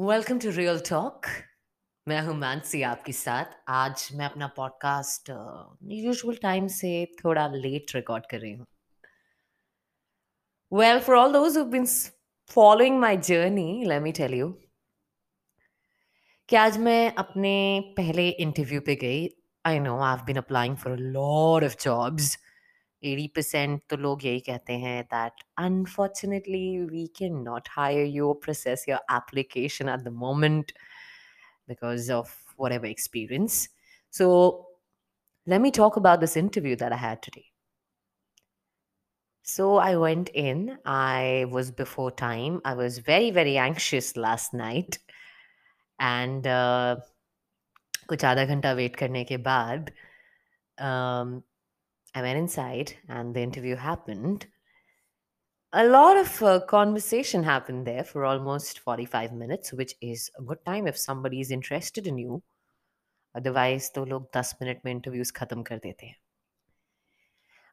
Welcome 0.00 0.38
to 0.38 0.50
real 0.50 0.78
talk 0.80 1.26
मैं 2.06 2.20
हूँ 2.22 2.34
मानसी 2.36 2.80
आपके 2.82 3.12
साथ। 3.12 3.52
आज 3.70 4.08
मैं 4.14 4.24
अपना 4.26 4.46
पॉडकास्ट 4.56 5.30
यूजुअल 5.96 6.36
टाइम 6.42 6.66
से 6.68 6.90
थोड़ा 7.18 7.46
लेट 7.48 7.94
रिकॉर्ड 7.94 8.24
कर 8.30 8.40
रही 8.40 8.52
हूँ। 8.52 8.66
Well 10.72 11.00
for 11.00 11.16
all 11.16 11.32
those 11.32 11.58
been 11.72 11.86
following 12.50 12.98
my 13.00 13.16
journey 13.28 13.84
let 13.84 14.00
me 14.00 14.12
tell 14.12 14.34
you 14.34 14.48
कि 16.48 16.56
आज 16.56 16.78
मैं 16.78 17.14
अपने 17.14 17.54
पहले 17.96 18.28
इंटरव्यू 18.28 18.80
पे 18.80 18.94
गई। 19.04 19.28
I 19.64 19.78
know 19.80 19.98
I 20.00 20.14
have 20.14 20.24
been 20.26 20.36
applying 20.36 20.76
for 20.76 20.92
a 20.92 21.00
lot 21.18 21.64
of 21.64 21.76
jobs 21.84 22.36
80% 23.05 23.79
तो 23.89 23.97
लोग 23.97 24.25
यही 24.25 24.39
कहते 24.39 24.73
हैं 24.73 25.03
that 25.03 25.43
unfortunately 25.57 26.79
we 26.91 27.07
can 27.17 27.35
not 27.41 27.67
hire 27.71 28.05
you 28.05 28.33
process 28.33 28.85
your 28.89 29.15
application 29.15 29.89
at 29.89 29.99
the 29.99 30.07
moment 30.25 30.71
because 31.67 32.09
of 32.09 32.33
whatever 32.57 32.85
experience. 32.85 33.69
So, 34.09 34.67
let 35.47 35.61
me 35.61 35.71
talk 35.71 35.97
about 35.97 36.21
this 36.21 36.37
interview 36.37 36.75
that 36.77 36.91
I 36.91 36.95
had 36.95 37.21
today. 37.21 37.45
So, 39.43 39.77
I 39.77 39.95
went 39.95 40.29
in, 40.29 40.77
I 40.85 41.45
was 41.49 41.71
before 41.71 42.11
time, 42.11 42.61
I 42.65 42.73
was 42.73 42.99
very, 42.99 43.31
very 43.31 43.57
anxious 43.57 44.17
last 44.17 44.53
night. 44.53 44.99
And 45.99 46.47
uh, 46.47 46.95
कुछ 48.09 48.23
आधा 48.25 48.43
घंटा 48.45 48.71
wait 48.73 48.95
करने 48.95 49.23
के 49.23 49.37
बाद 49.37 49.89
um, 50.77 51.41
I 52.15 52.21
went 52.21 52.37
inside 52.37 52.93
and 53.07 53.35
the 53.35 53.41
interview 53.41 53.75
happened. 53.75 54.47
A 55.73 55.85
lot 55.85 56.17
of 56.17 56.41
uh, 56.41 56.59
conversation 56.61 57.43
happened 57.43 57.85
there 57.85 58.03
for 58.03 58.25
almost 58.25 58.79
45 58.79 59.33
minutes, 59.33 59.73
which 59.73 59.93
is 60.01 60.31
a 60.39 60.41
good 60.41 60.63
time 60.65 60.87
if 60.87 60.97
somebody 60.97 61.41
is 61.41 61.51
interested 61.51 62.07
in 62.07 62.17
you. 62.17 62.41
Otherwise, 63.35 63.89
तो 63.95 64.05
लोग 64.05 64.31
10 64.33 64.53
minute 64.61 64.79
में 64.85 64.91
interviews 64.91 65.31
खत्म 65.31 65.63
कर 65.63 65.77
देते 65.77 66.05
हैं 66.05 66.15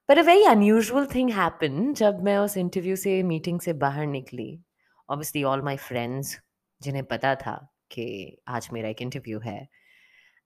But 0.09 0.19
a 0.19 0.23
very 0.23 0.45
unusual 0.45 1.07
thing 1.13 1.29
happened 1.29 1.97
जब 1.97 2.23
मैं 2.25 2.37
उस 2.39 2.57
इंटरव्यू 2.57 2.97
से 2.97 3.23
मीटिंग 3.23 3.61
से 3.61 3.73
बाहर 3.85 4.07
निकली 4.07 4.49
Obviously, 5.09 5.45
all 5.45 5.65
my 5.71 5.77
friends 5.89 6.35
जिन्हें 6.83 7.05
पता 7.05 7.35
था 7.35 7.57
कि 7.91 8.37
आज 8.49 8.69
मेरा 8.73 8.89
एक 8.89 9.03
इंटरव्यू 9.03 9.41
है 9.41 9.69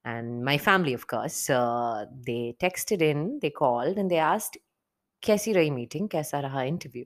and 0.05 0.43
my 0.43 0.57
family 0.57 0.93
of 0.93 1.05
course 1.07 1.49
uh, 1.49 2.05
they 2.27 2.55
texted 2.59 3.01
in 3.01 3.39
they 3.41 3.49
called 3.49 3.97
and 3.97 4.09
they 4.11 4.17
asked 4.17 4.57
कैसी 5.23 5.53
रही 5.53 5.69
मीटिंग 5.71 6.07
कैसा 6.09 6.39
रहा 6.39 6.61
इंटरव्यू 6.63 7.05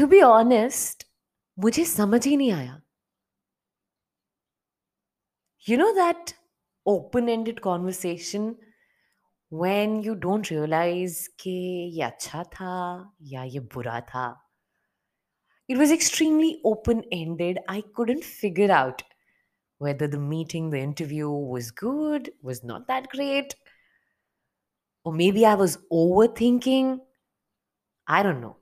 to 0.00 0.06
be 0.12 0.20
honest 0.26 1.04
मुझे 1.58 1.84
समझ 1.84 2.24
ही 2.26 2.36
नहीं 2.36 2.52
आया 2.52 2.80
you 5.68 5.76
know 5.80 5.90
that 5.96 6.34
open 6.92 7.28
ended 7.28 7.60
conversation 7.66 8.46
when 9.62 10.00
you 10.06 10.14
don't 10.24 10.50
realize 10.50 11.18
कि 11.40 11.50
ये 11.96 12.02
अच्छा 12.02 12.42
था 12.54 12.72
या 13.32 13.42
ये 13.56 13.60
बुरा 13.74 14.00
था 14.08 14.24
it 15.68 15.78
was 15.78 15.92
extremely 15.92 16.50
open 16.64 17.02
ended 17.18 17.58
i 17.68 17.80
couldn't 17.98 18.24
figure 18.24 18.70
out 18.78 19.02
whether 19.81 20.07
the 20.07 20.19
meeting, 20.19 20.69
the 20.69 20.81
interview 20.81 21.29
was 21.29 21.71
good, 21.71 22.29
was 22.43 22.63
not 22.63 22.87
that 22.87 23.07
great, 23.15 23.55
or 25.03 25.13
maybe 25.13 25.45
i 25.45 25.55
was 25.55 25.77
overthinking, 25.91 26.99
i 28.07 28.23
don't 28.23 28.41
know. 28.41 28.55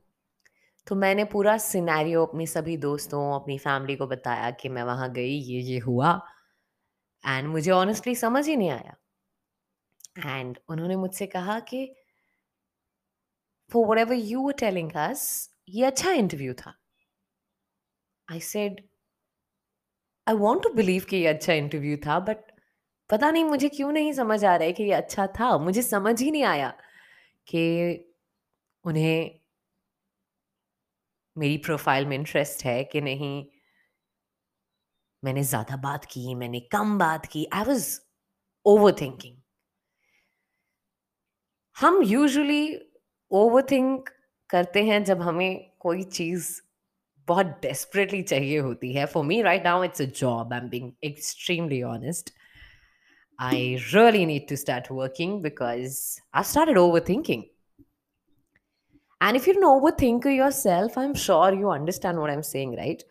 तो 0.86 0.94
मैंने 0.94 1.24
पूरा 1.24 1.58
सिनेरियो 1.58 2.26
अपनी 2.26 2.46
सभी 2.46 2.76
दोस्तों, 2.76 3.40
अपनी 3.40 3.58
फैमिली 3.58 3.96
को 3.96 4.06
बताया 4.06 4.50
कि 4.50 4.68
मैं 4.68 4.82
वहाँ 4.82 5.12
गई, 5.12 5.34
ये 5.34 5.60
ये 5.60 5.78
हुआ। 5.78 6.20
एंड 7.26 7.48
मुझे 7.48 7.70
ऑनेस्टली 7.70 8.14
समझ 8.14 8.48
ही 8.48 8.56
नहीं 8.56 8.70
आया। 8.70 8.96
एंड 10.18 10.58
उन्होंने 10.68 10.96
मुझसे 10.96 11.26
कहा 11.26 11.60
कि 11.60 11.96
for 13.72 13.86
whatever 13.98 14.14
you 14.14 14.50
telling 14.50 14.92
us 14.92 15.50
ये 15.68 15.84
अच्छा 15.84 16.12
इंटरव्यू 16.12 16.54
था। 16.54 16.74
I 18.32 18.40
said 18.40 18.88
I 20.26 20.34
want 20.36 20.62
to 20.62 20.68
believe 20.74 21.04
कि 21.10 21.16
ये 21.16 21.26
अच्छा 21.26 21.52
इंटरव्यू 21.52 21.96
था 22.06 22.18
बट 22.20 22.38
पता 23.10 23.30
नहीं 23.30 23.44
मुझे 23.44 23.68
क्यों 23.68 23.92
नहीं 23.92 24.12
समझ 24.12 24.44
आ 24.44 24.54
रहा 24.56 24.66
है 24.66 24.72
कि 24.72 24.82
ये 24.84 24.92
अच्छा 24.92 25.26
था। 25.40 25.56
मुझे 25.58 25.82
समझ 25.82 26.20
ही 26.22 26.30
नहीं 26.30 26.42
आया 26.44 26.72
कि 27.46 27.64
उन्हें 28.84 29.40
मेरी 31.36 31.56
प्रोफ़ाइल 31.58 32.06
में 32.06 32.16
इंटरेस्ट 32.16 32.64
है 32.64 32.82
कि 32.84 33.00
नहीं। 33.00 33.44
मैंने 35.22 35.42
ज़्यादा 35.42 35.76
बात 35.76 36.04
की, 36.04 36.34
मैंने 36.34 36.60
कम 36.72 36.98
बात 36.98 37.26
की। 37.26 37.46
आई 37.54 37.64
वॉज़ 37.64 37.88
ओवर 38.66 38.92
थिंकिंग 39.00 39.36
हम 41.76 42.00
यूजुअली 42.02 42.62
ओवर 43.30 43.62
थिंक 43.70 44.08
करते 44.50 44.82
हैं 44.84 45.02
जब 45.04 45.22
हमें 45.22 45.70
कोई 45.80 46.02
चीज़ 46.02 46.48
बहुत 47.28 47.46
डेस्परेटली 47.62 48.22
चाहिए 48.22 48.58
होती 48.58 48.92
है. 48.92 49.06
For 49.06 49.24
me 49.24 49.40
right 49.42 49.64
now 49.64 49.84
it's 49.84 50.02
a 50.02 50.04
job 50.20 50.52
I 50.52 50.58
am 50.58 50.68
being 50.68 50.92
extremely 51.04 51.82
honest 51.82 52.32
I 53.38 53.74
really 53.94 54.24
need 54.26 54.48
to 54.48 54.56
start 54.56 54.86
working 54.92 55.40
because 55.42 55.98
I 56.34 56.42
start 56.42 56.76
over 56.78 57.04
thinking 57.08 57.42
and 59.22 59.36
if 59.36 59.48
you 59.48 59.54
know 59.60 59.74
over 59.76 59.96
think 60.02 60.26
yourself 60.50 60.98
I 60.98 61.04
am 61.04 61.14
sure 61.24 61.54
you 61.54 61.68
understand 61.68 62.18
what 62.18 62.28
I 62.28 62.34
am 62.34 62.42
saying 62.42 62.74
right 62.74 63.02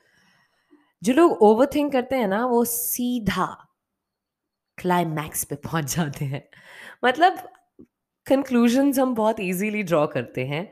जो 1.03 1.13
लोग 1.13 1.41
over 1.43 1.65
think 1.75 1.91
करते 1.91 2.15
हैं 2.15 2.27
ना 2.27 2.45
वो 2.45 2.63
सीधा 2.65 3.45
climax 4.77 5.43
पे 5.43 5.55
पहुँच 5.55 5.95
जाते 5.95 6.25
हैं. 6.25 6.43
मतलब 7.05 7.37
कंक्लूजन 8.27 8.91
हम 8.99 9.13
बहुत 9.15 9.39
ईजीली 9.39 9.83
ड्रॉ 9.83 10.05
करते 10.07 10.45
हैं. 10.45 10.63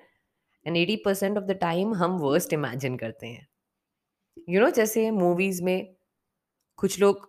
And 0.66 0.78
eighty 0.78 0.96
percent 0.96 1.38
of 1.38 1.44
the 1.44 1.52
time 1.52 1.94
हम 1.94 2.18
वर्स्ट 2.20 2.54
इमेजिन 2.54 2.98
करते 2.98 3.28
हैं। 3.28 3.48
यू 4.38 4.54
you 4.54 4.62
नो 4.62 4.66
know, 4.66 4.76
जैसे 4.76 5.10
मूवीज़ 5.12 5.64
में 5.64 5.96
कुछ 6.80 7.00
लोग 7.00 7.28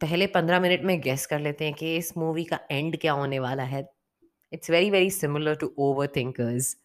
पहले 0.00 0.26
पंद्रह 0.26 0.60
मिनट 0.60 0.82
में 0.82 1.00
गेस 1.00 1.26
कर 1.26 1.40
लेते 1.40 1.64
हैं 1.64 1.74
कि 1.74 1.96
इस 1.96 2.16
मूवी 2.18 2.44
का 2.44 2.58
एंड 2.70 2.96
क्या 3.00 3.12
होने 3.12 3.38
वाला 3.38 3.62
है। 3.62 3.84
It's 4.52 4.70
very 4.70 4.90
very 4.90 5.10
similar 5.10 5.54
to 5.54 5.72
over 5.78 6.06
thinkers 6.16 6.76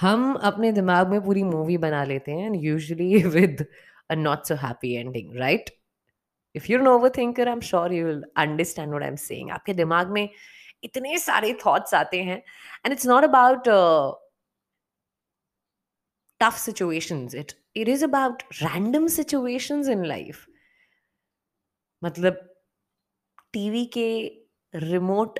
हम 0.00 0.34
अपने 0.34 0.72
दिमाग 0.72 1.08
में 1.08 1.20
पूरी 1.24 1.42
मूवी 1.42 1.76
बना 1.78 2.04
लेते 2.04 2.32
हैं 2.32 2.46
and 2.46 2.56
usually 2.64 3.22
with 3.22 3.64
a 4.10 4.14
not 4.14 4.44
so 4.46 4.54
happy 4.54 4.94
ending 4.94 5.36
right 5.36 5.70
if 6.54 6.70
you 6.72 6.84
over 6.86 7.10
thinker 7.16 7.48
I 7.48 7.54
am 7.54 7.60
sure 7.60 7.92
you 7.92 8.06
will 8.06 8.22
understand 8.36 8.88
what 8.88 9.02
I 9.02 9.08
am 9.08 9.16
saying 9.16 9.50
आपके 9.50 9.74
दिमाग 9.74 10.10
में 10.10 10.28
इतने 10.84 11.18
सारे 11.18 11.52
थॉट्स 11.66 11.94
आते 11.94 12.22
हैं। 12.22 12.36
And 12.84 12.92
it's 12.92 13.06
not 13.06 13.24
about 13.24 13.68
tough 16.40 16.58
situations. 16.58 17.34
It 17.34 17.54
it 17.74 17.88
is 17.88 18.02
about 18.02 18.42
random 18.62 19.08
situations 19.08 19.88
in 19.88 20.04
life. 20.10 20.46
मतलब 22.02 22.38
TV 23.52 23.84
के 23.96 24.08
remote 24.74 25.38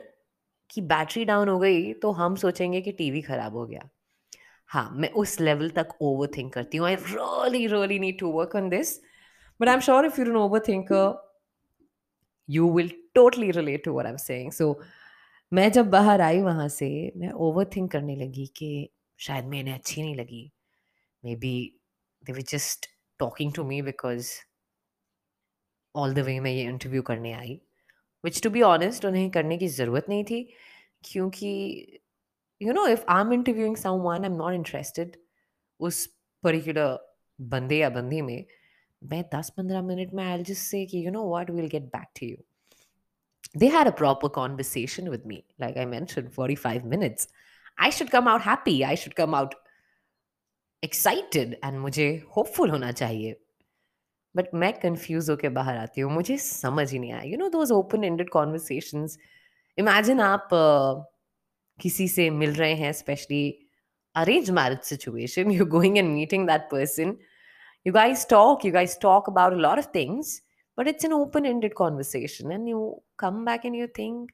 की 0.71 0.81
बैटरी 0.91 1.25
डाउन 1.25 1.49
हो 1.49 1.59
गई 1.59 1.93
तो 2.03 2.10
हम 2.12 2.37
सोचेंगे 2.37 2.81
कि 2.81 2.93
टीवी 2.93 3.22
खराब 3.22 3.56
हो 3.56 3.66
गया। 3.66 3.88
हाँ 4.71 4.91
मैं 4.94 5.10
उस 5.22 5.41
लेवल 5.41 5.71
तक 5.71 5.88
ओवर 6.03 6.31
थिंक 6.37 6.53
करती 6.55 6.78
हूँ। 6.78 6.87
I 6.87 6.94
really 6.94 7.66
really 7.66 7.99
need 7.99 8.19
to 8.21 8.31
work 8.32 8.56
on 8.56 8.69
this 8.69 8.99
but 9.61 9.69
I 9.69 9.75
am 9.75 9.81
sure 9.81 10.06
if 10.06 10.21
you 10.21 10.26
an 10.26 10.37
over 10.37 10.61
thinker 10.69 11.22
you 12.49 12.71
will 12.75 12.91
totally 13.15 13.50
relate 13.50 13.84
to 13.84 13.93
what 13.93 14.06
I 14.06 14.12
am 14.12 14.16
saying 14.16 14.50
so 14.53 14.81
मैं 15.53 15.71
जब 15.72 15.91
बाहर 15.91 16.21
आई 16.21 16.41
वहाँ 16.43 16.69
से, 16.69 17.12
मैं 17.16 17.31
ओवर 17.31 17.65
थिंक 17.76 17.91
करने 17.93 18.16
लगी 18.16 18.47
कि 18.56 18.91
शायद 19.19 19.44
मैं 19.44 19.61
इन्हें 19.61 19.75
अच्छी 19.75 20.03
नहीं 20.03 20.15
लगी। 20.16 20.50
Maybe 21.37 21.81
they 22.27 22.33
were 22.33 22.43
just 22.51 22.87
talking 23.19 23.53
to 23.55 23.65
me 23.65 23.81
because 23.82 24.31
all 25.94 26.15
the 26.15 26.19
way 26.19 26.38
मैं 26.41 26.50
ये 26.50 26.62
इंटरव्यू 26.62 27.03
करने 27.03 27.32
आई 27.32 27.61
विच 28.25 28.43
टू 28.43 28.50
बी 28.50 28.62
ऑनेस्ट 28.62 29.05
उन्हें 29.05 29.31
करने 29.31 29.59
की 29.59 29.69
ज़रूरत 29.69 30.06
नहीं 30.09 30.25
थी, 30.25 30.43
क्योंकि 31.05 31.50
you 32.62 32.73
know 32.73 32.87
if 32.87 33.05
I 33.09 33.21
am 33.21 33.32
interviewing 33.32 33.76
someone 34.09 34.25
I 34.25 34.31
am 34.31 34.37
not 34.37 34.55
interested 34.55 35.17
उस 35.81 36.06
पर्टिकुलर 36.43 36.99
बंदे 37.41 37.79
या 37.79 37.91
बंदी 37.91 38.21
में, 38.23 38.44
मैं 39.03 39.23
दस 39.35 39.50
पंद्रह 39.56 39.82
मिनट 39.82 40.12
में 40.15 40.25
आई 40.25 40.43
जस्ट 40.43 40.62
से 40.62 40.85
कि 40.87 41.06
you 41.06 41.11
know 41.12 41.29
what 41.31 41.50
will 41.50 41.67
get 41.76 41.82
back 41.97 42.09
to 42.21 42.26
you 42.26 42.37
they 43.62 43.69
had 43.73 43.88
a 43.88 43.93
proper 43.99 44.29
conversation 44.37 45.09
with 45.11 45.26
me, 45.31 45.37
like 45.62 45.76
i 45.81 45.85
mentioned 45.91 46.31
45 46.37 46.87
minutes. 46.93 47.29
I 47.87 47.91
should 47.91 48.11
come 48.15 48.31
out 48.31 48.43
happy. 48.47 48.73
I 48.85 48.94
should 49.03 49.15
come 49.21 49.37
out 49.41 49.55
excited 50.85 51.55
and 51.65 51.79
मुझे 51.79 52.23
hopeful 52.37 52.71
होना 52.71 52.93
चाहिए। 52.93 53.37
But 54.37 54.55
मैं 54.55 54.73
confuse 54.73 55.31
होकर 55.31 55.49
बाहर 55.49 55.77
आती 55.77 56.01
हूँ 56.01 56.13
मुझे 56.13 56.37
समझ 56.39 56.91
ही 56.93 56.99
नहीं 56.99 57.13
आया। 57.13 57.23
You 57.23 57.37
know 57.39 57.49
those 57.49 57.73
open 57.73 58.05
ended 58.05 58.31
conversation 58.31 59.09
imagine 59.79 60.21
आप 60.21 60.49
uh, 60.49 61.05
किसी 61.81 62.09
से 62.09 62.31
मिल 62.31 62.55
रहे 62.55 62.75
हैं 62.75 62.93
specially 62.93 63.69
arrange 64.15 64.51
marriage 64.51 64.79
situation 64.79 65.51
you 65.51 65.67
going 65.67 65.99
and 65.99 66.09
meeting 66.09 66.47
that 66.47 66.61
person 66.61 67.17
you 67.87 67.93
guys 67.93 68.29
talk 68.29 68.65
you 68.67 68.73
guys 68.73 68.99
talk 69.03 69.29
about 69.31 69.53
lot 69.53 69.79
of 69.79 69.89
things 69.95 70.43
but 70.79 70.89
it's 70.89 71.05
an 71.05 71.13
open 71.13 71.47
ended 71.47 71.75
conversation 71.75 72.53
and 72.53 72.69
you 72.69 73.03
come 73.19 73.45
back 73.45 73.67
and 73.67 73.77
you 73.77 73.87
think 73.87 74.31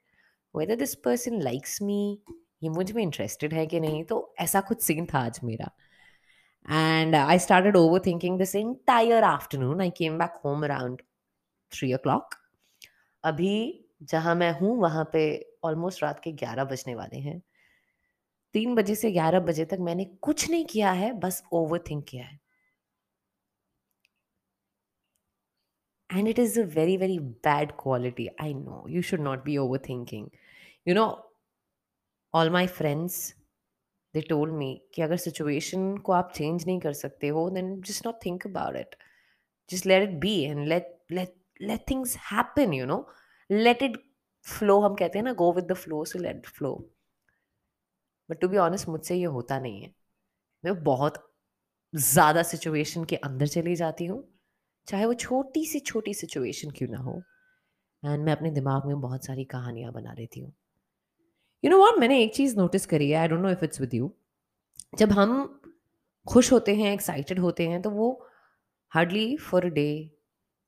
whether 0.57 0.77
this 0.77 0.95
person 0.95 1.41
likes 1.41 1.83
me 1.83 2.23
ये 2.63 2.69
मुझमें 2.69 3.03
interested 3.03 3.55
है 3.55 3.67
कि 3.67 3.81
नहीं? 3.81 4.05
तो 4.05 4.35
ऐसा 4.39 4.61
कुछ 4.61 4.83
scene 4.83 5.07
था 5.07 5.19
आज 5.19 5.41
मेरा। 5.45 5.71
And 6.67 7.17
I 7.17 7.37
started 7.39 7.75
overthinking 7.75 8.39
this 8.39 8.55
entire 8.55 9.23
afternoon. 9.23 9.81
I 9.81 9.91
came 9.91 10.19
back 10.19 10.41
home 10.43 10.65
around 10.65 11.03
three 11.73 11.93
o'clock 12.03 12.35
अभी 13.25 13.53
जहाँ 14.11 14.35
मैं 14.35 14.51
हूँ 14.61 14.77
वहाँ 14.81 15.09
पे 15.13 15.23
ऑलमोस्ट 15.65 16.03
रात 16.03 16.21
के 16.25 16.33
ग्यारह 16.43 16.65
बजने 16.65 16.95
वाले 16.95 17.19
हैं 17.21 17.41
तीन 18.55 18.75
बजे 18.75 18.95
से 18.95 19.11
ग्यारह 19.13 19.41
बजे 19.41 19.65
तक 19.73 19.79
मैंने 19.89 20.05
कुछ 20.23 20.49
नहीं 20.51 20.65
किया 20.73 20.93
है 20.93 21.13
बस 21.21 21.43
ओवर 21.53 21.83
थिंक 21.91 22.05
किया 22.09 22.25
है 22.25 22.39
and 26.11 26.29
it 26.29 26.39
is 26.43 26.57
a 26.57 26.65
very 26.65 26.97
very 26.97 27.19
bad 27.47 27.77
quality 27.77 28.25
i 28.45 28.53
know 28.53 28.79
you 28.95 29.03
should 29.09 29.21
not 29.21 29.45
be 29.45 29.55
overthinking 29.65 30.25
you 30.85 30.95
know 30.95 31.05
all 32.35 32.51
my 32.51 32.67
friends 32.67 33.19
they 34.15 34.23
told 34.29 34.53
मी 34.55 34.71
कि 34.95 35.03
अगर 35.03 35.17
सिचुएशन 35.17 35.97
को 35.97 36.13
आप 36.13 36.33
चेंज 36.37 36.67
नहीं 36.67 36.79
कर 36.81 36.93
सकते 36.93 37.29
हो 37.29 37.49
then 37.51 37.81
just 37.81 38.07
not 38.07 38.25
think 38.25 38.47
about 38.47 38.77
it 38.77 38.95
just 39.71 39.87
let 39.87 40.09
it 40.09 40.17
be 40.21 40.35
and 40.43 40.67
let 40.69 40.97
let 41.13 41.35
let 41.63 41.85
things 41.91 42.17
happen 42.33 42.73
you 42.73 42.87
know 42.87 43.07
let 43.51 43.83
it 43.83 43.97
flow 44.47 44.81
हम 44.81 44.95
कहते 44.95 45.19
हैं 45.19 45.25
ना 45.25 45.33
go 45.35 45.53
with 45.53 45.65
the 45.65 45.75
flow 45.77 46.05
so 46.05 46.19
let 46.19 46.47
flow 46.49 46.75
but 48.29 48.41
to 48.41 48.49
be 48.49 48.57
honest 48.59 48.89
मुझसे 48.89 49.15
ये 49.17 49.25
होता 49.27 49.59
नहीं 49.61 49.81
है। 49.83 49.93
मैं 50.65 50.83
बहुत 50.85 51.15
ज़्यादा 51.95 52.43
सिचुएशन 52.43 53.05
के 53.05 53.17
अंदर 53.17 53.47
चली 53.47 53.75
जाती 53.77 54.07
हूँ, 54.07 54.23
चाहे 54.89 55.07
वो 55.07 55.15
छोटी 55.15 55.65
सी 55.67 55.81
छोटी 55.81 56.15
सिचुएशन 56.15 56.71
क्यों 56.71 56.89
ना 56.89 56.99
हो। 56.99 57.23
एंड 58.03 58.25
मैं 58.25 58.33
अपने 58.33 58.51
दिमाग 58.51 58.87
में 58.87 59.01
बहुत 59.01 59.25
सारी 59.25 59.45
कहानियाँ 59.45 59.93
बना 59.93 60.13
लेती 60.15 60.41
हूँ। 60.41 60.53
यू 61.65 61.71
नो 61.71 61.79
वॉट 61.79 61.99
मैंने 61.99 62.23
एक 62.23 62.35
चीज़ 62.35 62.57
नोटिस 62.57 62.87
करी 62.87 63.11
है 63.11 63.17
I 63.17 63.29
don't 63.29 63.41
know 63.41 63.51
if 63.51 63.65
it's 63.65 63.81
with 63.81 63.95
you 63.95 64.13
जब 64.99 65.13
हम 65.13 65.61
खुश 66.27 66.53
होते 66.53 66.75
हैं 66.75 66.93
एक्साइटेड 66.93 67.39
होते 67.39 67.69
हैं 67.69 67.83
तो 67.83 67.91
वो 67.91 68.27
hardly 68.93 69.37
for 69.37 69.67
a 69.67 69.69
day 69.69 70.19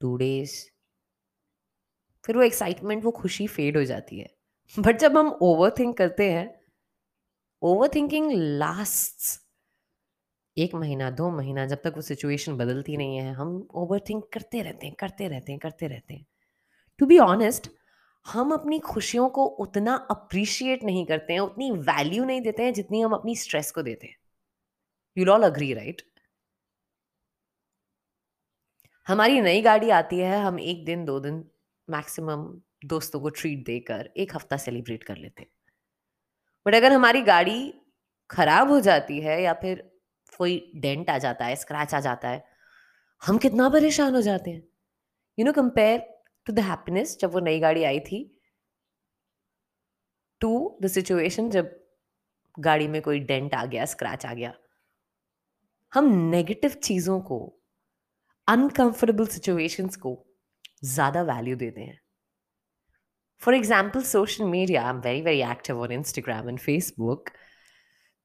two 0.01 0.17
days 0.17 0.53
फिर 2.25 2.37
वो 2.37 2.43
एक्साइटमेंट 2.43 3.05
वो 3.05 3.11
खुशी 3.11 3.47
फेड 3.47 3.77
हो 3.77 3.85
जाती 3.85 4.19
है. 4.19 4.29
बट 4.79 4.99
जब 4.99 5.17
हम 5.17 5.29
ओवर 5.43 5.71
थिंक 5.79 5.97
करते 5.97 6.31
हैं 6.31 6.61
ओवर 7.63 7.89
थिंकिंग 7.95 8.33
लास्ट 8.33 9.41
एक 10.59 10.75
महीना, 10.75 11.11
दो 11.11 11.31
महीना, 11.31 11.67
जब 11.67 11.81
तक 11.85 11.93
वो 11.97 12.03
सिचुएशन 12.03 12.57
बदलती 12.57 12.97
नहीं 12.97 13.17
है. 13.17 13.33
हम 13.33 13.69
ओवर 13.75 14.01
थिंक 14.01 14.25
करते 14.33 14.63
रहते 14.63 14.87
हैं, 14.87 14.97
करते 14.99 15.29
रहते 15.29 15.53
हैं, 15.53 15.59
करते 15.59 15.87
रहते 15.87 16.15
हैं. 16.15 16.27
टू 16.99 17.07
बी 17.07 17.19
ऑनेस्ट 17.19 17.69
हम 18.27 18.53
अपनी 18.53 18.79
खुशियों 18.79 19.29
को 19.29 19.45
उतना 19.45 19.95
अप्रिशिएट 20.11 20.85
नहीं 20.85 21.05
करते 21.07 21.33
हैं, 21.33 21.41
उतनी 21.41 21.71
वैल्यू 21.71 22.25
नहीं 22.25 22.41
देते 22.41 22.63
हैं 22.63 22.73
जितनी 22.73 23.01
हम 23.01 23.13
अपनी 23.13 23.37
स्ट्रेस 23.37 23.71
को 23.71 23.83
देते 23.83 24.07
हैं। 24.07 24.17
यू 25.17 25.27
ऑल 25.27 25.43
अग्री 25.43 25.73
राइट 25.75 26.03
हमारी 29.07 29.41
नई 29.41 29.63
गाड़ी 29.63 29.91
आती 29.91 30.19
है, 30.19 30.43
हम 30.43 30.59
एक 30.61 30.85
दिन, 30.85 31.05
दो 31.05 31.21
दिन 31.21 31.45
मैक्सिमम 31.89 32.47
दोस्तों 32.85 33.21
को 33.21 33.29
ट्रीट 33.29 33.65
देकर 33.67 34.11
एक 34.17 34.35
हफ़्ता 34.35 34.57
सेलिब्रेट 34.57 35.05
कर 35.05 35.17
लेते 35.17 35.43
हैं। 35.43 35.51
बट 36.67 36.75
अगर 36.75 36.93
हमारी 36.93 37.23
गाड़ी 37.23 37.75
खराब 38.31 38.71
हो 38.71 38.81
जाती 38.81 39.21
है 39.21 39.43
या 39.43 39.53
फिर 39.53 39.91
कोई 40.39 40.73
डेंट 40.77 41.11
आ 41.11 41.19
जाता 41.19 41.45
है 41.45 41.57
स्क्रैच 41.57 41.95
आ 41.95 42.01
जाता 42.01 42.29
है, 42.29 42.45
हम 43.23 43.39
कितना 43.39 43.69
परेशान 43.69 44.15
हो 44.15 44.21
जाते 44.21 44.51
हैं। 44.51 44.63
You 45.39 45.45
know 45.45 45.53
compare 45.53 46.12
to 46.47 46.53
the 46.53 46.59
happiness 46.61 47.19
जब 47.21 47.33
वो 47.33 47.41
नई 47.41 47.61
गाड़ी 47.61 47.85
आई 47.85 48.01
थी 48.01 48.25
टू 50.41 50.79
द 50.83 50.87
सिचुएशन 50.89 51.51
जब 51.51 51.71
गाड़ी 52.59 52.89
में 52.89 53.01
कोई 53.03 53.21
डेंट 53.21 53.55
आ 53.55 53.65
गया 53.65 53.85
स्क्रैच 53.85 54.27
आ 54.27 54.33
गया, 54.35 54.53
हम 55.93 56.09
नेगेटिव 56.31 56.71
चीज़ों 56.85 57.21
को 57.21 57.39
अनकंफर्टेबल 58.49 59.27
सिचुएशंस 59.27 59.97
को 59.97 60.15
ज़्यादा 60.85 61.23
वैल्यू 61.23 61.57
देते 61.57 61.81
हैं। 61.81 62.01
For 63.41 63.55
example 63.55 64.03
social 64.03 64.45
media 64.45 64.83
I 64.83 64.91
am 64.91 65.01
very 65.01 65.23
very 65.23 65.41
active 65.51 65.81
on 65.83 65.93
Instagram 65.93 66.49
and 66.49 66.59
Facebook 66.59 67.31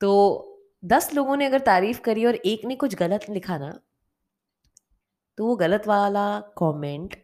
तो 0.01 0.09
दस 0.85 1.13
लोगों 1.13 1.35
ने 1.37 1.45
अगर 1.45 1.59
तारीफ़ 1.65 2.01
करी 2.01 2.25
और 2.25 2.35
एक 2.35 2.65
ने 2.65 2.75
कुछ 2.75 2.95
गलत 2.95 3.29
लिखा 3.29 3.57
ना 3.57 3.71
तो 5.37 5.45
वो 5.47 5.55
गलत 5.55 5.87
वाला 5.87 6.27
कमेंट 6.57 7.15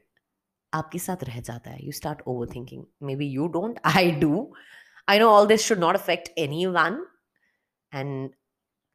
आपके 0.73 0.99
साथ 0.99 1.23
रह 1.23 1.39
जाता 1.41 1.71
है। 1.71 1.85
You 1.85 1.91
start 1.91 2.21
over 2.27 2.47
thinking 2.55 2.85
maybe 3.15 3.27
you 3.27 3.47
don't 3.57 3.79
I 3.85 4.11
do 4.21 4.53
I 5.09 5.19
know 5.19 5.29
all 5.29 5.47
this 5.47 5.67
should 5.67 5.79
not 5.79 5.95
affect 5.95 6.29
anyone 6.65 7.05
and 7.93 8.29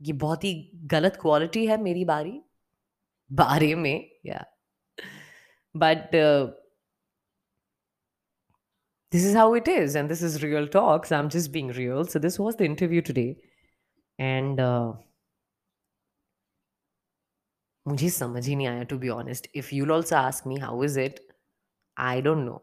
ये 0.00 0.12
बहुत 0.12 0.44
ही 0.44 0.54
गलत 0.94 1.19
क्वालिटी 1.20 1.66
है 1.66 1.80
मेरी 1.82 2.04
बारी 2.04 2.40
बारे 3.32 3.75
में 3.75 4.10
या 4.26 4.44
but 5.76 6.14
this 9.12 9.25
is 9.25 9.34
how 9.34 9.54
it 9.54 9.69
is 9.69 9.94
and 9.94 10.10
this 10.10 10.22
is 10.22 10.42
real 10.42 10.66
talks. 10.69 11.12
I'm 11.12 11.28
just 11.30 11.50
being 11.52 11.69
real. 11.69 12.04
So 12.04 12.19
this 12.19 12.38
was 12.38 12.56
the 12.56 12.64
interview 12.64 13.00
today. 13.00 13.36
And 14.19 14.60
uh, 14.60 14.92
मुझे 17.86 18.10
समझ 18.10 18.46
ही 18.46 18.56
नहीं 18.56 18.66
आया 18.66 18.82
to 18.82 18.98
be 18.98 19.08
honest 19.08 19.48
if 19.54 19.75
you'll 19.75 19.92
also 19.92 20.16
ask 20.16 20.46
me 20.46 20.56
how 20.56 20.84
is 20.84 21.00
it 21.00 21.27
I 22.09 22.21
don't 22.21 22.45
know 22.45 22.57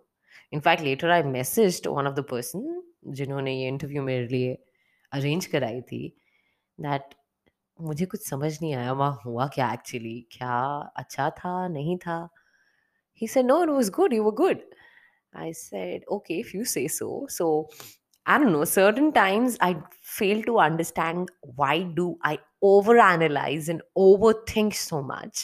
in fact 0.52 0.82
later 0.84 1.10
I 1.10 1.22
message 1.37 1.82
one 1.87 2.06
of 2.06 2.14
the 2.14 2.25
person 2.31 2.82
जिन्होंने 3.20 3.54
ये 3.60 3.69
interview 3.69 4.02
मेरे 4.02 4.26
लिए 4.28 4.58
arrange 5.12 5.46
कराई 5.54 5.81
थी 5.92 6.02
दैट 6.78 7.14
मुझे 7.78 8.06
कुछ 8.06 8.28
समझ 8.28 8.52
नहीं 8.62 8.75
आया 8.75 8.92
वहाँ 8.92 9.20
हुआ 9.25 9.46
क्या 9.54 9.72
एक्चुअली 9.72 10.20
क्या 10.32 10.58
अच्छा 11.02 11.31
था 11.38 11.56
नहीं 11.69 11.96
था 12.06 12.19
he 13.20 13.26
said 13.26 13.44
no 13.44 13.62
it 13.62 13.70
was 13.70 13.90
good 13.90 14.12
you 14.12 14.25
were 14.25 14.32
good 14.32 14.60
i 15.34 15.52
said 15.52 16.04
okay 16.16 16.37
if 16.40 16.52
you 16.54 16.64
say 16.64 16.84
so 16.88 17.08
so 17.28 17.48
i 18.26 18.38
don't 18.38 18.52
know 18.52 18.64
certain 18.64 19.12
times 19.12 19.58
i 19.60 19.76
fail 20.02 20.42
to 20.46 20.58
understand 20.58 21.31
why 21.56 21.75
do 21.98 22.06
i 22.31 22.38
overanalyze 22.70 23.69
and 23.75 23.82
overthink 24.06 24.75
so 24.75 25.02
much 25.02 25.42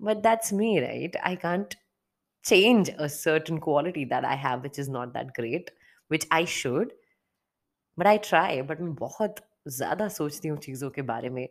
but 0.00 0.22
that's 0.26 0.52
me 0.62 0.72
right 0.86 1.16
i 1.22 1.34
can't 1.36 1.76
change 2.44 2.90
a 2.98 3.08
certain 3.08 3.60
quality 3.60 4.04
that 4.06 4.24
I 4.24 4.34
have, 4.34 4.62
which 4.62 4.78
is 4.78 4.88
not 4.88 5.12
that 5.14 5.34
great, 5.34 5.70
which 6.08 6.26
I 6.30 6.44
should. 6.44 6.92
But 7.98 8.06
I 8.06 8.16
try. 8.18 8.62
But 8.62 8.80
मैं 8.80 8.94
बहुत 8.94 9.40
ज़्यादा 9.68 10.08
सोचती 10.08 10.48
हूँ 10.48 10.58
चीज़ों 10.58 10.90
के 10.90 11.02
बारे 11.02 11.28
में 11.30 11.48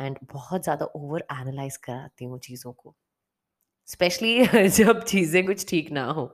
and 0.00 0.18
बहुत 0.32 0.62
ज़्यादा 0.62 0.86
ओवर 0.96 1.24
एनालाइज 1.32 1.76
कराती 1.86 2.24
हूँ 2.24 2.38
चीज़ों 2.46 2.72
को 2.72 2.94
स्पेशली 3.88 4.68
जब 4.78 5.02
चीज़ें 5.04 5.44
कुछ 5.46 5.68
ठीक 5.68 5.90
ना 5.92 6.04
हो 6.18 6.26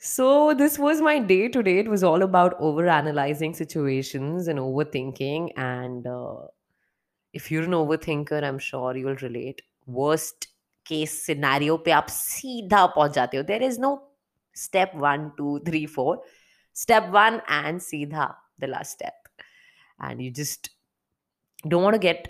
So, 0.00 0.54
this 0.54 0.78
was 0.78 1.00
my 1.00 1.18
day 1.18 1.48
today. 1.48 1.78
It 1.78 1.88
was 1.88 2.04
all 2.04 2.22
about 2.22 2.54
over 2.60 2.86
analyzing 2.86 3.52
situations 3.52 4.46
and 4.46 4.60
overthinking. 4.60 5.48
And 5.56 6.06
uh, 6.06 6.46
if 7.34 7.50
you're 7.50 7.64
an 7.64 7.72
overthinker, 7.72 8.44
I'm 8.44 8.60
sure 8.60 8.96
you'll 8.96 9.16
relate. 9.16 9.62
Worst 9.86 10.46
case 10.85 11.21
scenario 11.25 11.77
पे 11.77 11.91
आप 11.91 12.07
सीधा 12.09 12.85
पहुँच 12.85 13.13
जाते 13.13 13.37
हो। 13.37 13.43
There 13.43 13.63
is 13.63 13.79
no 13.79 14.11
step 14.55 14.91
one 14.95 15.29
two 15.37 15.59
three 15.59 15.85
four 15.85 16.23
step 16.75 17.03
one 17.03 17.41
and 17.51 17.81
सीधा 17.81 18.33
the 18.59 18.63
last 18.63 18.91
step 18.91 19.43
and 20.03 20.21
you 20.21 20.31
just 20.33 20.71
don't 21.67 22.01
get 22.01 22.25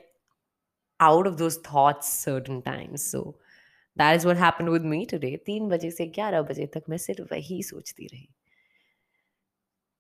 out 1.00 1.28
of 1.28 1.38
those 1.38 1.56
thoughts 1.58 2.10
certain 2.26 2.62
times. 2.62 3.04
So 3.04 3.36
that 3.98 4.16
is 4.16 4.26
what 4.26 4.38
happened 4.38 4.70
with 4.70 4.84
me 4.84 5.00
today. 5.06 5.38
तीन 5.46 5.70
बजे 5.70 5.92
से 5.92 6.06
ग्यारह 6.08 6.42
बजे 6.42 6.66
तक 6.66 6.84
मैं 6.90 6.98
सिर्फ़ 6.98 7.34
वही 7.34 7.64
सोचती 7.64 8.06
रही। 8.06 8.30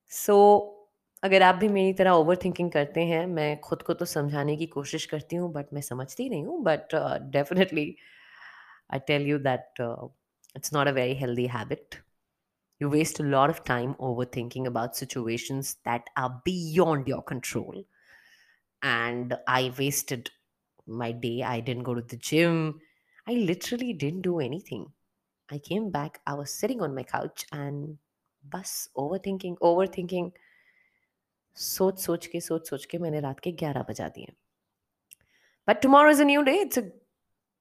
सो 0.10 0.36
so, 0.36 1.24
अगर 1.24 1.41
आप 1.41 1.55
भी 1.55 1.67
मेरी 1.67 1.93
तरह 1.93 2.12
ओवर 2.12 2.36
थिंकिंग 2.36 2.72
करते 2.72 3.01
हैं 3.01 3.25
मैं 3.27 3.60
खुद 3.60 3.81
को 3.81 3.93
तो 3.93 4.05
समझाने 4.05 4.57
की 4.57 4.65
कोशिश 4.65 5.05
करती 5.05 5.36
हूँ 5.36 5.51
बट 5.53 5.65
मैं 5.74 5.81
समझती 5.81 6.29
नहीं 6.29 6.45
हूँ 6.45 6.63
but 6.63 6.95
definitely 7.31 7.86
uh, 7.91 8.23
I 8.93 8.99
tell 8.99 9.21
you 9.23 9.38
that 9.40 9.73
uh, 9.81 10.09
it's 10.55 10.73
not 10.73 10.88
a 10.88 10.93
very 10.93 11.14
healthy 11.14 11.47
habit. 11.47 12.00
You 12.81 12.90
waste 12.90 13.21
a 13.21 13.25
lot 13.25 13.50
of 13.50 13.64
time 13.64 13.95
overthinking 13.97 14.67
about 14.67 14.97
situations 14.97 15.76
that 15.85 16.11
are 16.17 16.43
beyond 16.45 17.09
your 17.09 17.23
control. 17.23 17.85
And 18.83 19.38
I 19.47 19.73
wasted 19.78 20.31
my 20.87 21.12
day. 21.12 21.43
I 21.43 21.61
didn't 21.61 21.85
go 21.85 21.95
to 21.95 22.02
the 22.02 22.17
gym. 22.17 22.81
I 23.26 23.33
literally 23.35 23.93
didn't 23.93 24.23
do 24.23 24.40
anything. 24.40 24.93
I 25.50 25.59
came 25.59 25.90
back, 25.90 26.21
I 26.26 26.35
was 26.35 26.52
sitting 26.52 26.83
on 26.83 26.95
my 26.95 27.05
couch 27.05 27.47
and 27.52 27.99
bus 28.45 28.88
overthinking, 28.97 29.59
overthinking. 29.61 30.33
सोच 31.62 31.99
सोच 32.05 32.26
के 32.35 32.40
सोच 32.47 32.69
सोच 32.69 32.85
के 32.93 32.99
मैंने 33.05 33.21
रात 33.28 33.40
के 33.49 33.52
ग्यारह 33.64 33.83
बजा 33.93 34.09
दिए 34.17 34.35
But 35.67 35.83
tomorrow 35.83 36.11
is 36.11 36.21
a 36.21 36.25
new 36.25 36.45
day. 36.45 36.57
It's 36.57 36.76
a 36.76 36.90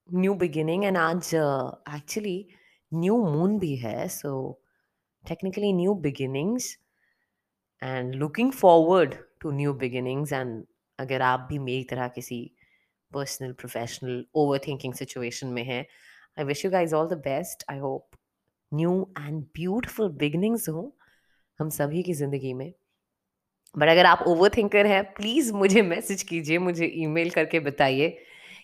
new 0.09 0.33
beginning 0.35 0.85
and 0.85 0.97
आज 0.99 1.31
एक्चुअली 1.35 2.47
न्यू 2.93 3.17
मून 3.25 3.59
भी 3.59 3.75
है 3.77 4.09
so 4.09 4.33
technically 5.25 5.73
new 5.73 5.95
beginnings 6.07 6.67
and 7.83 8.15
looking 8.15 8.51
forward 8.53 9.15
to 9.41 9.51
new 9.51 9.73
beginnings 9.75 10.33
and 10.33 10.65
अगर 10.99 11.23
आप 11.23 11.47
भी 11.51 11.59
मेरी 11.59 11.85
तरह 11.91 12.09
किसी 12.09 12.41
personal 13.13 13.53
professional 13.53 14.25
over 14.35 14.59
thinking 14.67 14.95
situation 14.95 15.47
में 15.53 15.63
हैं 15.65 15.85
I 16.39 16.45
wish 16.45 16.65
you 16.65 16.71
guys 16.71 16.95
all 16.95 17.09
the 17.09 17.19
best 17.25 17.65
I 17.71 17.79
hope 17.79 18.17
new 18.73 18.93
and 19.19 19.43
beautiful 19.55 20.11
beginnings 20.19 20.69
हों 20.69 20.91
हम 21.59 21.69
सभी 21.71 22.03
की 22.03 22.13
ज़िंदगी 22.15 22.53
में. 22.55 22.73
बट 23.75 23.89
अगर 23.89 24.07
आप 24.07 24.25
ओवर 24.29 24.51
थिंकर 24.57 24.87
हैं 24.87 25.03
प्लीज़ 25.15 25.53
मुझे 25.53 25.83
मैसेज 25.83 26.23
कीजिए, 26.23 26.59
मुझे 26.59 26.87
ई 26.87 27.07
मेल 27.07 27.31
करके 27.31 27.61
बताइए. 27.61 28.09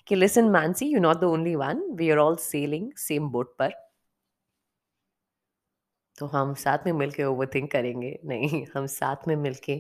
कि 0.09 0.15
listen 0.15 0.49
Mansi 0.51 0.87
you 0.87 1.01
not 1.01 1.21
the 1.21 1.25
only 1.25 1.55
one 1.57 1.83
we 1.97 2.11
are 2.11 2.19
all 2.19 2.37
sailing 2.43 2.93
same 2.99 3.29
boat 3.31 3.55
पर 3.59 3.73
तो 6.19 6.27
हम 6.27 6.55
साथ 6.55 6.87
में 6.87 6.93
मिलके 6.93 7.25
ओवर 7.25 7.47
थिंक 7.55 7.71
करेंगे। 7.73 8.19
नहीं, 8.25 8.65
हम 8.75 8.87
साथ 8.87 9.29
में 9.29 9.35
मिलके 9.37 9.79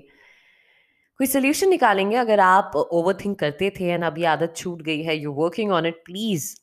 कोई 1.21 1.27
सोल्यूशन 1.27 1.69
निकालेंगे। 1.69 2.17
अगर 2.17 2.41
आप 2.41 2.77
ओवर 2.77 3.17
थिंक 3.25 3.39
करते 3.39 3.71
थे 3.79 3.85
एंड 3.85 4.05
अभी 4.05 4.25
आदत 4.33 4.55
छूट 4.57 4.83
गई 4.83 5.03
है 5.03 5.17
you 5.17 5.33
working 5.35 5.73
on 5.73 5.87
it 5.87 6.03
please 6.05 6.55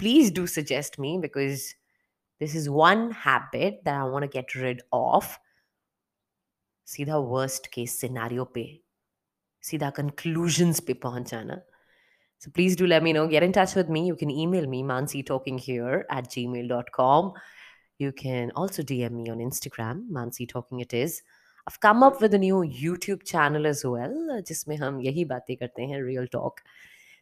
please 0.00 0.34
do 0.34 0.46
suggest 0.46 0.98
me 1.00 1.16
because 1.18 1.62
this 2.40 2.56
is 2.56 2.68
one 2.70 3.10
habit 3.26 3.74
that 3.74 3.88
I 3.88 4.08
want 4.10 4.24
to 4.24 4.38
get 4.38 4.56
rid 4.56 4.82
of 4.92 5.36
सीधा 6.86 7.16
वर्स्ट 7.16 7.66
केस 7.72 7.98
सिनारियो 8.00 8.44
पे, 8.44 8.64
सीधा 9.62 9.90
कंक्लूजन्स 9.90 10.80
पे 10.80 10.92
पहुँच 11.02 11.30
जाना 11.30 11.60
So 12.43 12.49
please 12.51 12.75
do 12.75 12.87
let 12.87 13.03
me 13.03 13.11
know. 13.11 13.27
Get 13.27 13.43
in 13.43 13.51
touch 13.51 13.75
with 13.75 13.89
me. 13.89 14.05
You 14.07 14.15
can 14.15 14.29
email 14.31 14.65
me, 14.65 14.81
mansitalkinghere 14.81 16.03
at 16.09 16.29
gmail.com. 16.29 17.33
You 17.97 18.13
can 18.13 18.51
also 18.55 18.81
DM 18.81 19.11
me 19.11 19.29
on 19.29 19.39
Instagram, 19.39 20.09
Mansi 20.09 20.47
Talking 20.47 20.79
It 20.79 20.93
Is. 20.93 21.21
I've 21.67 21.79
come 21.81 22.01
up 22.01 22.21
with 22.21 22.33
a 22.33 22.37
new 22.37 22.63
YouTube 22.63 23.23
channel 23.23 23.67
as 23.67 23.83
well, 23.85 24.41
जिसमें 24.41 24.77
हम 24.77 25.01
यही 25.01 25.25
बातें 25.25 25.55
करते 25.57 25.85
हैं 25.87 26.01
real 26.03 26.27
talk. 26.35 26.61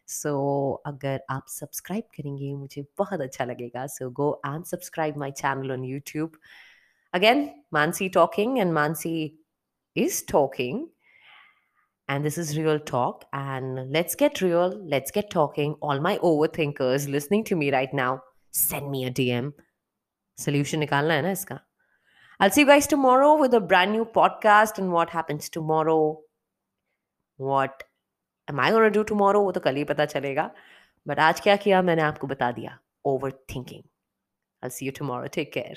So 0.06 0.82
अगर 0.86 1.20
आप 1.30 1.46
subscribe 1.48 2.04
करेंगे 2.16 2.54
मुझे 2.54 2.84
बहुत 2.98 3.20
अच्छा 3.20 3.44
लगेगा. 3.44 3.86
So 3.86 4.10
go 4.10 4.28
and 4.44 4.64
subscribe 4.66 5.16
my 5.16 5.30
channel 5.30 5.72
on 5.72 5.82
YouTube. 5.82 6.38
Again, 7.12 7.42
Mansi 7.74 8.12
Talking 8.12 8.60
and 8.60 8.72
Mansi 8.72 9.34
is 9.96 10.22
talking. 10.22 10.88
And 12.08 12.24
this 12.24 12.38
is 12.38 12.58
real 12.58 12.78
talk. 12.78 13.24
And 13.32 13.92
let's 13.92 14.14
get 14.14 14.40
real. 14.40 14.80
Let's 14.94 15.10
get 15.10 15.30
talking. 15.30 15.74
All 15.82 16.00
my 16.00 16.18
overthinkers 16.18 17.08
listening 17.08 17.44
to 17.44 17.56
me 17.56 17.72
right 17.72 17.92
now, 17.92 18.22
send 18.50 18.90
me 18.90 19.04
a 19.04 19.10
DM. 19.10 19.52
Solution 20.40 20.80
निकालना 20.80 21.14
है 21.14 21.22
ना 21.22 21.30
इसका. 21.30 21.60
I'll 22.40 22.50
see 22.50 22.62
you 22.62 22.68
guys 22.68 22.86
tomorrow 22.86 23.36
with 23.42 23.54
a 23.54 23.60
brand 23.60 23.92
new 23.92 24.04
podcast 24.04 24.78
and 24.78 24.92
what 24.92 25.10
happens 25.10 25.48
tomorrow. 25.48 26.20
What 27.36 27.82
am 28.48 28.60
I 28.60 28.70
going 28.70 28.92
to 28.92 28.98
do 28.98 29.04
tomorrow? 29.04 29.42
वो 29.44 29.52
तो 29.52 29.60
कल 29.60 29.76
ही 29.76 29.84
पता 29.84 30.04
चलेगा. 30.04 30.50
But 31.08 31.18
आज 31.18 31.40
क्या 31.40 31.56
किया 31.56 31.82
मैंने 31.82 32.02
आपको 32.02 32.26
बता 32.26 32.52
दिया. 32.52 32.78
Overthinking. 33.06 33.82
I'll 34.62 34.70
see 34.70 34.86
you 34.86 34.92
tomorrow. 34.92 35.28
Take 35.38 35.52
care. 35.52 35.76